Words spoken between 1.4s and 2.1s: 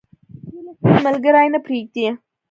نه پرېږدي